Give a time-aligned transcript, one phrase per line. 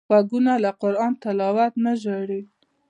[0.09, 2.41] غوږونه له قران تلاوت نه ژاړي